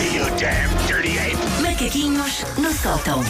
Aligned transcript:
you 0.00 0.24
damn 0.38 0.70
dirty 0.86 1.18
ape! 1.18 1.36
Macaquinhos 1.62 2.44
no 2.58 2.72
sótão. 2.72 3.22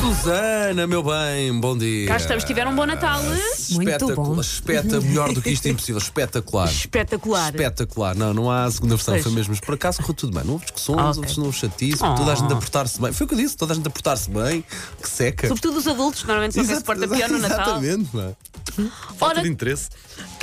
Susana, 0.00 0.86
meu 0.86 1.02
bem, 1.02 1.52
bom 1.60 1.76
dia. 1.76 2.06
Cá 2.08 2.16
estamos, 2.16 2.44
tiveram 2.44 2.72
um 2.72 2.76
bom 2.76 2.86
Natal. 2.86 3.22
Muito 3.22 3.40
Espetacular, 3.90 4.14
bom. 4.16 4.40
espeta, 4.40 5.00
melhor 5.00 5.32
do 5.32 5.42
que 5.42 5.50
isto 5.50 5.66
é 5.66 5.70
impossível, 5.70 6.00
espetacular. 6.00 6.68
Espetacular. 6.70 7.48
Espetacular, 7.50 8.14
não, 8.14 8.32
não 8.34 8.50
há 8.50 8.64
a 8.64 8.70
segunda 8.70 8.96
versão, 8.96 9.14
Pois. 9.14 9.24
foi 9.24 9.32
mesmo, 9.32 9.50
mas 9.52 9.60
por 9.60 9.74
acaso 9.74 9.98
correu 9.98 10.14
tudo 10.14 10.32
bem. 10.34 10.44
Não 10.44 10.52
houve 10.54 10.64
discussões, 10.64 10.98
Ah, 10.98 11.06
houve 11.08 11.36
não 11.38 11.44
houve 11.46 11.58
chatice, 11.58 12.02
Oh. 12.02 12.14
toda 12.14 12.32
a 12.32 12.34
gente 12.34 12.52
a 12.52 12.56
portar-se 12.56 13.00
bem. 13.00 13.12
Foi 13.12 13.24
o 13.24 13.28
que 13.28 13.34
eu 13.34 13.38
disse, 13.38 13.56
toda 13.56 13.72
a 13.72 13.76
gente 13.76 13.86
a 13.86 13.90
portar-se 13.90 14.30
bem, 14.30 14.64
que 15.02 15.08
seca. 15.08 15.48
Sobretudo 15.48 15.78
os 15.78 15.86
adultos, 15.88 16.22
normalmente 16.24 16.54
são 16.54 16.64
quem 16.66 16.76
se 16.76 16.84
porta 16.84 17.08
pior 17.08 17.28
no 17.28 17.38
Natal. 17.38 17.60
Exatamente, 17.82 18.16
mano. 18.16 18.36
Falta 19.16 19.34
Ora, 19.36 19.42
de 19.42 19.48
interesse. 19.48 19.88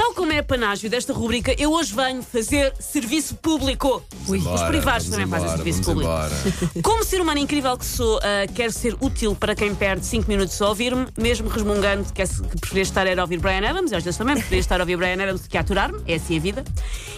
Tal 0.05 0.13
como 0.13 0.31
é 0.31 0.37
apanágio 0.37 0.87
desta 0.87 1.11
rubrica, 1.11 1.55
eu 1.57 1.71
hoje 1.71 1.91
venho 1.95 2.21
fazer 2.21 2.71
serviço 2.79 3.33
público. 3.35 4.03
Os 4.27 4.35
Embora, 4.39 4.67
privados 4.67 5.07
vamos 5.07 5.09
também 5.09 5.27
fazem 5.27 5.45
embora, 5.47 5.57
serviço 5.57 5.81
vamos 5.83 6.03
público. 6.03 6.11
embora. 6.13 6.83
Como 6.83 7.03
ser 7.03 7.21
humano 7.21 7.39
incrível 7.39 7.75
que 7.75 7.85
sou, 7.85 8.19
ah, 8.19 8.45
quero 8.53 8.71
ser 8.71 8.95
útil 9.01 9.35
para 9.35 9.55
quem 9.55 9.73
perde 9.73 10.05
5 10.05 10.27
minutos 10.29 10.61
a 10.61 10.69
ouvir-me, 10.69 11.07
mesmo 11.17 11.49
resmungando 11.49 12.05
que, 12.13 12.21
é- 12.21 12.27
que 12.27 12.59
preferia 12.59 12.83
estar 12.83 13.07
a 13.07 13.21
ouvir 13.21 13.39
Brian 13.39 13.67
Adams, 13.67 13.91
e 13.91 13.95
às 13.95 14.03
vezes 14.03 14.15
também 14.17 14.35
preferia 14.35 14.59
estar 14.59 14.79
a 14.79 14.83
ouvir 14.83 14.95
Brian 14.95 15.13
Adams 15.23 15.41
do 15.41 15.49
que 15.49 15.57
a 15.57 15.61
aturar-me, 15.61 15.99
é 16.07 16.15
assim 16.15 16.37
a 16.37 16.39
vida. 16.39 16.63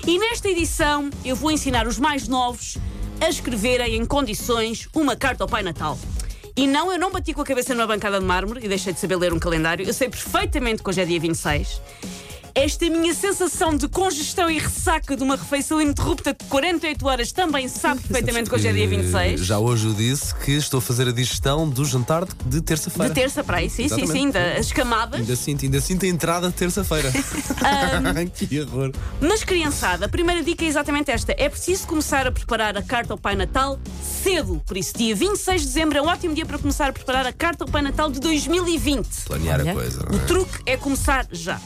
E 0.05 0.17
nesta 0.17 0.47
edição 0.47 1.09
eu 1.25 1.35
vou 1.35 1.51
ensinar 1.51 1.87
os 1.87 1.99
mais 1.99 2.25
novos 2.29 2.77
a 3.19 3.27
escreverem 3.27 3.95
em 3.95 4.05
condições 4.05 4.87
uma 4.95 5.15
carta 5.17 5.43
ao 5.43 5.47
Pai 5.49 5.61
Natal. 5.61 5.99
E 6.55 6.65
não, 6.65 6.91
eu 6.91 6.97
não 6.97 7.11
bati 7.11 7.33
com 7.35 7.41
a 7.41 7.45
cabeça 7.45 7.75
numa 7.75 7.85
bancada 7.85 8.19
de 8.19 8.25
mármore 8.25 8.61
e 8.65 8.67
deixei 8.67 8.91
de 8.91 8.99
saber 8.99 9.15
ler 9.17 9.31
um 9.31 9.37
calendário. 9.37 9.85
Eu 9.85 9.93
sei 9.93 10.09
perfeitamente 10.09 10.81
que 10.81 10.89
hoje 10.89 11.01
é 11.01 11.05
dia 11.05 11.19
26. 11.19 11.79
Esta 12.57 12.89
minha 12.89 13.13
sensação 13.13 13.77
de 13.77 13.87
congestão 13.87 14.49
e 14.49 14.57
ressaca 14.57 15.15
de 15.15 15.21
uma 15.21 15.35
refeição 15.35 15.79
ininterrupta 15.79 16.33
de 16.33 16.43
48 16.45 17.05
horas 17.07 17.31
também 17.31 17.67
sabe 17.67 18.01
perfeitamente 18.01 18.49
que 18.49 18.55
hoje 18.55 18.67
é 18.67 18.73
dia 18.73 18.87
26. 18.87 19.41
Já 19.45 19.59
hoje 19.59 19.85
eu 19.85 19.93
disse 19.93 20.33
que 20.33 20.53
estou 20.53 20.79
a 20.79 20.81
fazer 20.81 21.07
a 21.07 21.11
digestão 21.11 21.69
do 21.69 21.85
jantar 21.85 22.25
de, 22.25 22.33
de 22.45 22.59
terça-feira. 22.61 23.09
De 23.13 23.21
terça 23.21 23.43
para 23.43 23.57
aí, 23.57 23.69
sim, 23.69 23.87
sim, 23.87 24.01
Exatamente. 24.01 24.11
sim, 24.11 24.31
da- 24.31 24.53
as 24.57 24.71
camadas. 24.71 25.19
Ainda 25.19 25.35
sinto, 25.35 25.65
ainda 25.65 25.79
sinto 25.79 26.03
a 26.05 26.09
entrada 26.09 26.47
de 26.47 26.55
terça-feira. 26.55 27.11
que 28.33 28.59
horror. 28.61 28.91
Mas, 29.21 29.43
criançada, 29.43 30.07
a 30.07 30.09
primeira 30.09 30.41
dica 30.43 30.65
é 30.65 30.67
exatamente 30.67 31.11
esta: 31.11 31.35
é 31.37 31.47
preciso 31.49 31.85
começar 31.85 32.25
a 32.25 32.31
preparar 32.31 32.75
a 32.75 32.81
carta 32.81 33.13
ao 33.13 33.19
Pai 33.19 33.35
Natal 33.35 33.79
cedo. 34.23 34.63
Por 34.65 34.77
isso, 34.77 34.97
dia 34.97 35.15
26 35.15 35.61
de 35.61 35.67
dezembro 35.67 35.99
é 35.99 36.01
um 36.01 36.07
ótimo 36.07 36.33
dia 36.33 36.45
para 36.45 36.57
começar 36.57 36.89
a 36.89 36.93
preparar 36.93 37.27
a 37.27 37.31
carta 37.33 37.65
ao 37.65 37.69
Pai 37.69 37.83
Natal 37.83 38.09
de 38.09 38.19
2020. 38.19 39.07
Planear 39.25 39.59
a 39.59 39.63
Olha. 39.63 39.73
coisa. 39.75 40.03
O 40.09 40.11
não 40.13 40.19
é? 40.19 40.25
truque 40.25 40.59
é 40.65 40.75
começar 40.75 41.27
já. 41.31 41.61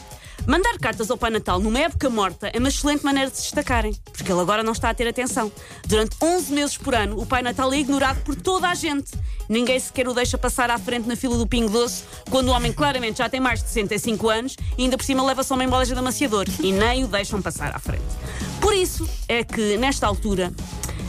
Mandar 0.46 0.76
cartas 0.78 1.08
ao 1.08 1.16
Pai 1.16 1.30
Natal 1.30 1.60
numa 1.60 1.78
época 1.78 2.10
morta 2.10 2.50
é 2.52 2.58
uma 2.58 2.68
excelente 2.68 3.04
maneira 3.04 3.30
de 3.30 3.36
se 3.36 3.44
destacarem, 3.44 3.94
porque 4.12 4.30
ele 4.30 4.40
agora 4.40 4.62
não 4.62 4.72
está 4.72 4.90
a 4.90 4.94
ter 4.94 5.06
atenção. 5.06 5.52
Durante 5.86 6.16
11 6.20 6.52
meses 6.52 6.76
por 6.76 6.94
ano, 6.94 7.20
o 7.20 7.24
Pai 7.24 7.42
Natal 7.42 7.72
é 7.72 7.78
ignorado 7.78 8.20
por 8.22 8.34
toda 8.34 8.68
a 8.68 8.74
gente. 8.74 9.12
Ninguém 9.48 9.78
sequer 9.78 10.08
o 10.08 10.14
deixa 10.14 10.36
passar 10.36 10.68
à 10.70 10.78
frente 10.78 11.06
na 11.06 11.14
fila 11.14 11.36
do 11.36 11.46
Pingo 11.46 11.70
Doce, 11.70 12.02
quando 12.28 12.48
o 12.48 12.50
homem 12.50 12.72
claramente 12.72 13.18
já 13.18 13.28
tem 13.28 13.38
mais 13.38 13.62
de 13.62 13.68
65 13.68 14.28
anos 14.28 14.56
e 14.76 14.82
ainda 14.82 14.96
por 14.96 15.04
cima 15.04 15.24
leva 15.24 15.44
só 15.44 15.54
uma 15.54 15.64
embalagem 15.64 15.94
de 15.94 16.00
amaciador 16.00 16.46
e 16.60 16.72
nem 16.72 17.04
o 17.04 17.06
deixam 17.06 17.40
passar 17.40 17.74
à 17.74 17.78
frente. 17.78 18.02
Por 18.60 18.74
isso 18.74 19.08
é 19.28 19.44
que, 19.44 19.76
nesta 19.76 20.06
altura, 20.08 20.52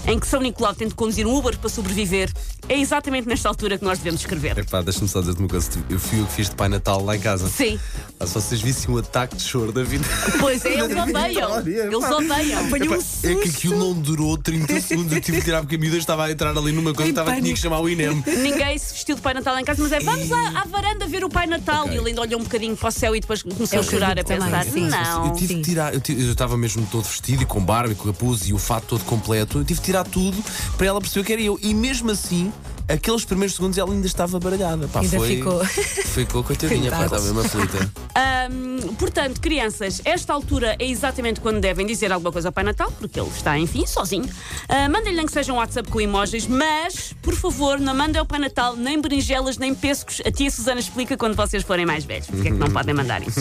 em 0.05 0.19
que 0.19 0.27
São 0.27 0.41
Nicolau 0.41 0.75
tem 0.75 0.87
de 0.87 0.95
conduzir 0.95 1.25
um 1.25 1.35
Uber 1.35 1.57
para 1.57 1.69
sobreviver, 1.69 2.31
é 2.67 2.77
exatamente 2.77 3.27
nesta 3.27 3.49
altura 3.49 3.77
que 3.77 3.83
nós 3.83 3.97
devemos 3.97 4.21
escrever. 4.21 4.57
Epá, 4.57 4.81
deixa-me 4.81 5.07
só 5.07 5.19
dizer-te 5.19 5.39
uma 5.39 5.49
coisa. 5.49 5.69
Eu 5.89 5.99
fui 5.99 6.19
eu 6.19 6.25
que 6.25 6.33
fiz 6.33 6.49
de 6.49 6.55
Pai 6.55 6.69
Natal 6.69 7.03
lá 7.03 7.15
em 7.15 7.19
casa. 7.19 7.47
Sim. 7.47 7.79
Ah, 8.23 8.27
se 8.27 8.33
vocês 8.35 8.61
vissem 8.61 8.93
um 8.93 8.97
ataque 8.97 9.35
de 9.35 9.43
choro 9.43 9.71
da 9.73 9.83
vida. 9.83 10.05
Pois 10.39 10.63
é, 10.65 10.79
eles 10.79 10.95
odeiam. 10.97 11.59
Eles 11.67 11.93
odeiam. 12.09 12.67
Epá, 12.67 12.77
é 12.77 13.35
que 13.35 13.49
aquilo 13.49 13.77
não 13.77 13.93
durou 13.93 14.37
30 14.37 14.79
segundos. 14.81 15.11
Eu 15.13 15.21
tive 15.21 15.39
de 15.39 15.43
tirar 15.43 15.59
porque 15.61 15.75
a 15.75 15.77
miúda 15.77 15.97
estava 15.97 16.25
a 16.25 16.31
entrar 16.31 16.57
ali 16.57 16.71
numa 16.71 16.93
coisa 16.93 17.11
que 17.11 17.19
estava, 17.19 17.35
tinha 17.41 17.53
que 17.53 17.59
chamar 17.59 17.79
o 17.81 17.89
INEM. 17.89 18.23
Ninguém 18.41 18.77
se 18.77 18.93
vestiu 18.93 19.15
de 19.15 19.21
Pai 19.21 19.33
Natal 19.33 19.57
em 19.59 19.65
casa, 19.65 19.81
mas 19.83 19.91
é 19.91 19.99
vamos 19.99 20.31
à, 20.31 20.61
à 20.61 20.65
varanda 20.65 21.05
ver 21.05 21.23
o 21.25 21.29
Pai 21.29 21.47
Natal. 21.47 21.83
Ok. 21.83 21.95
E 21.95 21.97
ele 21.99 22.09
ainda 22.09 22.21
olhou 22.21 22.39
um 22.39 22.43
bocadinho 22.43 22.77
para 22.77 22.87
o 22.89 22.91
céu 22.91 23.13
e 23.15 23.19
depois 23.19 23.41
começou 23.43 23.79
Eu 23.79 23.81
a 23.81 23.83
chorar, 23.83 24.17
a 24.17 24.23
também, 24.23 24.43
pensar: 24.49 24.63
sim. 24.65 24.87
não. 24.87 25.27
Eu 25.27 25.33
tive 25.33 25.55
de 25.55 25.61
tirar, 25.61 25.93
eu, 25.93 25.99
tive- 25.99 26.23
eu 26.25 26.31
estava 26.31 26.55
mesmo 26.57 26.87
todo 26.91 27.03
vestido 27.03 27.43
e 27.43 27.45
com 27.45 27.59
barba 27.59 27.91
e 27.91 27.95
com 27.95 28.07
capuz 28.07 28.47
e 28.47 28.53
o 28.53 28.57
fato 28.57 28.85
todo 28.87 29.03
completo. 29.03 29.57
Eu 29.59 29.65
tive 29.65 29.79
de 29.81 29.85
tirar 29.85 30.05
tudo 30.05 30.41
para 30.77 30.87
ela 30.87 31.01
perceber 31.01 31.25
que 31.25 31.33
era 31.33 31.41
eu. 31.41 31.59
E 31.61 31.73
mesmo 31.73 32.09
assim, 32.11 32.51
aqueles 32.87 33.25
primeiros 33.25 33.55
segundos 33.55 33.77
ela 33.77 33.91
ainda 33.91 34.07
estava 34.07 34.39
baralhada. 34.39 34.87
Pá, 34.87 35.01
Ainda 35.01 35.17
foi, 35.17 35.35
ficou. 35.37 35.65
Ficou 35.65 36.43
coitadinha, 36.43 36.89
pá, 36.91 37.03
estava 37.05 37.21
mesmo 37.23 37.39
aflita. 37.41 37.91
Ahm, 38.15 38.93
portanto, 38.97 39.41
crianças, 39.41 40.01
esta 40.05 40.33
altura 40.33 40.75
é 40.79 40.85
exatamente 40.85 41.39
quando 41.39 41.59
devem 41.59 41.85
dizer 41.85 42.11
alguma 42.11 42.31
coisa 42.31 42.49
ao 42.49 42.51
Pai 42.51 42.63
Natal, 42.63 42.91
porque 42.99 43.19
ele 43.19 43.29
está, 43.29 43.57
enfim, 43.57 43.85
sozinho. 43.85 44.29
Ah, 44.69 44.87
Mandem-lhe 44.89 45.23
que 45.25 45.31
seja 45.31 45.51
um 45.51 45.57
WhatsApp 45.57 45.89
com 45.89 45.99
emojis, 45.99 46.45
mas, 46.47 47.13
por 47.21 47.33
favor, 47.33 47.79
não 47.79 47.95
mandem 47.95 48.19
ao 48.19 48.25
Pai 48.25 48.39
Natal 48.39 48.75
nem 48.75 48.99
berinjelas 49.01 49.57
nem 49.57 49.73
pescos. 49.73 50.21
A 50.25 50.31
tia 50.31 50.51
Susana 50.51 50.79
explica 50.79 51.17
quando 51.17 51.35
vocês 51.35 51.63
forem 51.63 51.85
mais 51.85 52.03
velhos, 52.03 52.27
porque 52.27 52.49
é 52.49 52.51
que 52.51 52.57
não 52.57 52.69
podem 52.69 52.93
mandar 52.93 53.25
isso. 53.27 53.39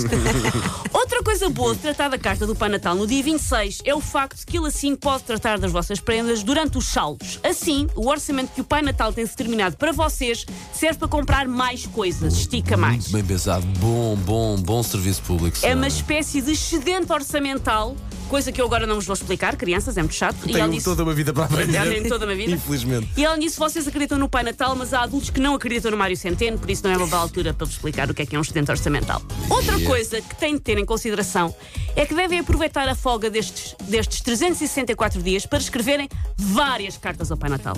Outra 0.93 1.23
coisa 1.23 1.49
boa 1.51 1.75
de 1.75 1.81
tratar 1.81 2.09
da 2.09 2.19
carta 2.19 2.47
do 2.47 2.55
Pai 2.55 2.69
Natal 2.69 2.95
no 2.95 3.07
dia 3.07 3.23
26 3.23 3.81
é 3.85 3.95
o 3.95 4.01
facto 4.01 4.39
de 4.39 4.47
que 4.47 4.57
ele 4.57 4.69
assim 4.69 4.95
pode 4.97 5.25
tratar 5.25 5.59
das 5.59 5.71
vossas 5.73 6.01
prendas 6.01 6.43
durante 6.43 6.79
os 6.79 6.87
saldos. 6.87 7.39
Assim, 7.43 7.89
o 7.95 8.09
orçamento 8.09 8.53
que 8.53 8.61
o 8.61 8.65
Pai 8.65 8.83
Natal 8.83 9.13
tem 9.13 9.25
determinado 9.25 9.77
para 9.77 9.93
vocês 9.93 10.47
serve 10.73 10.99
para 10.99 11.09
comprar 11.09 11.47
mais 11.47 11.87
coisas, 11.87 12.35
estica 12.35 12.77
mais. 12.77 13.09
Muito 13.09 13.13
bem 13.13 13.25
pensado. 13.25 13.67
Bom, 13.79 14.17
bom, 14.17 14.57
bom 14.63 14.83
serviço 14.83 15.23
público. 15.23 15.59
É 15.63 15.75
uma 15.75 15.89
espécie 15.89 16.41
de 16.41 16.53
excedente 16.53 17.13
orçamental, 17.13 17.97
coisa 18.29 18.51
que 18.53 18.61
eu 18.61 18.65
agora 18.67 18.87
não 18.87 18.95
vos 18.95 19.05
vou 19.07 19.15
explicar, 19.15 19.57
crianças, 19.57 19.97
é 19.97 20.03
muito 20.03 20.15
chato. 20.15 20.37
e 20.45 20.53
Tenho 20.53 20.63
além 20.65 20.77
disso, 20.79 20.89
toda 20.91 21.03
uma 21.03 21.13
vida 21.15 21.33
para 21.33 21.45
aprender. 21.45 22.09
Toda 22.09 22.25
uma 22.25 22.35
vida. 22.35 22.53
Infelizmente. 22.53 23.09
E 23.17 23.25
além 23.27 23.41
disso, 23.41 23.59
vocês 23.59 23.87
acreditam 23.87 24.19
no 24.19 24.29
Pai 24.29 24.43
Natal, 24.43 24.75
mas 24.75 24.95
há 24.95 25.03
adultos 25.03 25.31
que 25.31 25.41
não 25.41 25.55
acreditam 25.55 25.91
no 25.91 25.97
Mário 25.97 26.17
Centeno, 26.17 26.59
por 26.59 26.71
isso 26.71 26.83
não 26.85 26.91
é 26.93 26.97
uma 26.97 27.07
boa 27.07 27.21
altura 27.23 27.53
para 27.53 27.67
vos 27.67 27.75
explicar 27.75 28.11
o 28.11 28.15
que 28.15 28.23
é 28.23 28.27
que 28.27 28.35
é 28.37 28.39
um 28.39 28.43
excedente 28.43 28.71
orçamental. 28.71 29.21
Outra 29.51 29.73
Yeah. 29.73 29.87
coisa 29.87 30.21
que 30.21 30.37
têm 30.37 30.55
de 30.55 30.61
ter 30.61 30.79
em 30.79 30.85
consideração 30.85 31.55
é 31.97 32.05
que 32.07 32.15
devem 32.15 32.39
aproveitar 32.39 32.87
a 32.89 32.95
folga 32.95 33.29
destes, 33.31 33.75
destes 33.85 34.21
364 34.21 35.23
dias 35.23 35.45
para 35.47 35.59
escreverem 35.59 36.09
várias 36.37 36.97
cartas 36.97 37.31
ao 37.31 37.37
Pai 37.37 37.51
Natal. 37.51 37.77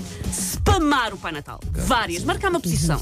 Spamar 0.69 1.13
o 1.13 1.19
Pai 1.19 1.31
Natal. 1.31 1.61
Várias. 1.71 2.25
Marcar 2.25 2.49
uma 2.49 2.59
posição. 2.59 2.99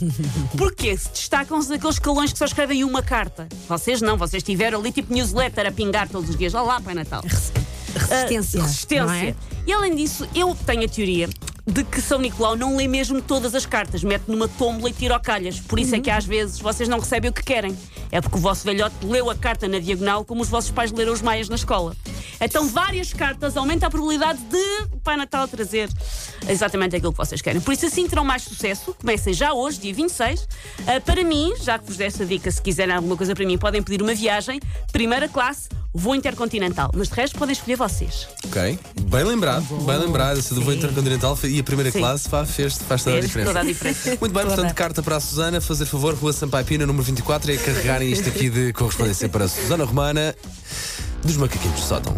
Porque 0.59 0.97
se 0.97 1.09
destacam-se 1.11 1.73
aqueles 1.73 1.99
calões 1.99 2.33
que 2.33 2.39
só 2.39 2.45
escrevem 2.45 2.83
uma 2.83 3.03
carta. 3.03 3.49
Vocês 3.69 4.03
não, 4.03 4.17
vocês 4.17 4.43
tiveram 4.43 4.81
ali 4.81 4.91
tipo 4.91 5.13
newsletter 5.15 5.67
a 5.69 5.71
pingar 5.73 6.09
todos 6.09 6.31
os 6.31 6.37
dias. 6.37 6.55
Olá, 6.55 6.81
Pai 6.81 6.95
Natal. 6.95 7.23
Resistência. 7.23 8.61
Ah, 8.61 8.63
resistência. 8.65 9.05
não 9.07 9.13
é? 9.13 9.35
E 9.65 9.73
além 9.73 9.95
disso, 9.95 10.27
eu 10.35 10.57
tenho 10.67 10.85
a 10.85 10.89
teoria 10.89 11.29
de 11.65 11.85
que 11.85 12.01
São 12.01 12.19
Nicolau 12.19 12.57
não 12.57 12.77
lê 12.77 12.89
mesmo 12.89 13.23
todas 13.23 13.55
as 13.55 13.65
cartas, 13.65 14.03
mete 14.03 14.25
numa 14.27 14.49
tómbola 14.49 14.91
e 14.91 14.93
tira 14.93 15.21
calhas. 15.21 15.61
Por 15.61 15.79
isso 15.79 15.95
é 15.95 15.99
Uhum. 15.99 16.03
que 16.03 16.11
às 16.11 16.25
vezes 16.25 16.59
vocês 16.59 16.89
não 16.89 16.99
recebem 16.99 17.31
o 17.31 17.33
que 17.33 17.45
querem. 17.45 17.79
É 18.11 18.21
porque 18.21 18.37
o 18.37 18.41
vosso 18.41 18.65
velhote 18.65 18.97
leu 19.05 19.31
a 19.31 19.37
carta 19.37 19.69
na 19.69 19.79
diagonal 19.79 20.25
como 20.25 20.43
os 20.43 20.49
vossos 20.49 20.73
pais 20.73 20.91
leram 20.91 21.13
os 21.13 21.23
maias 21.23 21.49
na 21.49 21.55
escola. 21.55 21.95
Então, 22.43 22.67
várias 22.67 23.13
cartas 23.13 23.57
aumenta 23.57 23.87
a 23.87 23.91
probabilidade 23.91 24.41
de 24.41 24.83
o 24.93 24.99
Pai 24.99 25.17
Natal 25.17 25.47
trazer 25.47 25.89
exatamente 26.49 26.97
aquilo 26.97 27.13
que 27.13 27.19
vocês 27.19 27.41
querem. 27.41 27.61
Por 27.61 27.73
isso, 27.73 27.87
assim 27.87 28.09
terão 28.09 28.25
mais 28.25 28.43
sucesso. 28.43 28.95
Comecem 29.01 29.33
já 29.33 29.53
hoje, 29.53 29.79
dia 29.79 29.95
26. 29.95 30.49
Ah, 30.87 31.01
para 31.01 31.23
mim, 31.23 31.55
já 31.61 31.79
que 31.79 31.87
vos 31.87 31.97
dei 31.97 32.09
essa 32.09 32.27
dica, 32.27 32.51
se 32.51 32.61
quiserem 32.61 32.95
alguma 32.95 33.17
coisa 33.17 33.35
para 33.35 33.47
mim, 33.47 33.57
podem 33.57 33.81
pedir 33.81 34.03
uma 34.03 34.15
viagem, 34.15 34.61
primeira 34.91 35.29
classe, 35.29 35.69
voo 35.95 36.17
intercontinental. 36.17 36.91
Mas 36.95 37.09
de 37.09 37.15
resto, 37.15 37.39
podem 37.39 37.53
escolher 37.53 37.77
vocês. 37.77 38.27
Ok. 38.45 38.79
Bem 39.03 39.25
lembrado, 39.25 39.65
bem 39.85 39.99
lembrado. 39.99 40.39
Essa 40.39 40.55
do 40.55 40.63
voo 40.63 40.75
intercontinental 40.75 41.39
e 41.45 41.61
a 41.61 41.65
primeira 41.65 41.93
Sim. 41.93 42.01
classe 42.01 42.29
pá, 42.29 42.45
fez, 42.45 42.77
faz 42.77 43.05
toda 43.05 43.19
a 43.19 43.21
diferença. 43.21 43.51
toda 43.51 43.61
a 43.61 43.65
diferença. 43.65 44.17
Muito 44.21 44.33
bem, 44.33 44.45
portanto, 44.45 44.75
carta 44.75 45.01
para 45.01 45.17
a 45.17 45.21
Susana, 45.21 45.61
fazer 45.61 45.87
favor, 45.87 46.15
Rua 46.15 46.33
Sampaio 46.33 46.67
Pina, 46.67 46.87
número 46.87 47.05
24, 47.05 47.53
é 47.53 47.57
carregarem 47.57 48.11
isto 48.11 48.29
aqui 48.29 48.51
de 48.51 48.73
correspondência 48.73 49.29
para 49.29 49.45
a 49.45 49.49
Susana 49.49 49.85
Romana 49.85 50.35
dos 51.23 51.37
Macaquinhos 51.37 51.81
do 51.81 51.87
Sótão. 51.87 52.17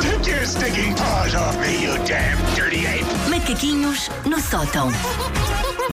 Take 0.00 0.26
your 0.26 0.44
stinking 0.46 0.94
paws 0.94 1.34
off 1.34 1.56
me, 1.60 1.82
you 1.82 1.96
damn 2.06 2.38
dirty 2.54 2.86
ape! 2.86 3.04
Macaquinhos 3.30 4.10
no 4.24 4.40
sótão. 4.40 4.88